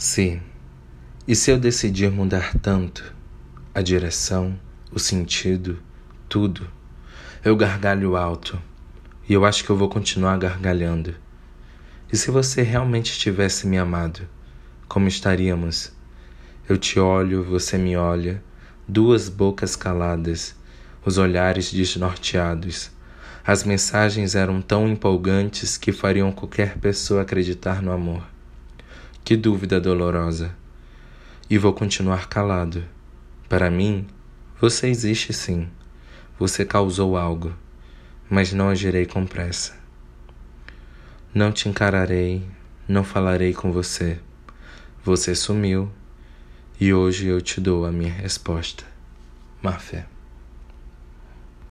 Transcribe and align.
Se, 0.00 0.40
e 1.26 1.34
se 1.34 1.50
eu 1.50 1.58
decidir 1.58 2.08
mudar 2.08 2.54
tanto 2.62 3.12
a 3.74 3.82
direção, 3.82 4.56
o 4.92 4.98
sentido, 5.00 5.82
tudo, 6.28 6.70
eu 7.44 7.56
gargalho 7.56 8.14
alto 8.14 8.62
e 9.28 9.32
eu 9.32 9.44
acho 9.44 9.64
que 9.64 9.70
eu 9.70 9.76
vou 9.76 9.88
continuar 9.88 10.38
gargalhando. 10.38 11.16
E 12.12 12.16
se 12.16 12.30
você 12.30 12.62
realmente 12.62 13.18
tivesse 13.18 13.66
me 13.66 13.76
amado, 13.76 14.20
como 14.86 15.08
estaríamos? 15.08 15.90
Eu 16.68 16.78
te 16.78 17.00
olho, 17.00 17.42
você 17.42 17.76
me 17.76 17.96
olha, 17.96 18.40
duas 18.86 19.28
bocas 19.28 19.74
caladas, 19.74 20.54
os 21.04 21.18
olhares 21.18 21.72
desnorteados. 21.72 22.92
As 23.44 23.64
mensagens 23.64 24.36
eram 24.36 24.62
tão 24.62 24.86
empolgantes 24.86 25.76
que 25.76 25.90
fariam 25.90 26.30
qualquer 26.30 26.78
pessoa 26.78 27.22
acreditar 27.22 27.82
no 27.82 27.90
amor. 27.90 28.37
Que 29.28 29.36
dúvida 29.36 29.78
dolorosa! 29.78 30.56
E 31.50 31.58
vou 31.58 31.74
continuar 31.74 32.30
calado. 32.30 32.82
Para 33.46 33.70
mim, 33.70 34.06
você 34.58 34.88
existe 34.88 35.34
sim. 35.34 35.68
Você 36.38 36.64
causou 36.64 37.14
algo, 37.14 37.54
mas 38.30 38.54
não 38.54 38.70
agirei 38.70 39.04
com 39.04 39.26
pressa. 39.26 39.76
Não 41.34 41.52
te 41.52 41.68
encararei, 41.68 42.42
não 42.88 43.04
falarei 43.04 43.52
com 43.52 43.70
você. 43.70 44.18
Você 45.04 45.34
sumiu 45.34 45.92
e 46.80 46.94
hoje 46.94 47.26
eu 47.26 47.42
te 47.42 47.60
dou 47.60 47.84
a 47.84 47.92
minha 47.92 48.14
resposta. 48.14 48.82
Má 49.60 49.72
fé. 49.72 50.06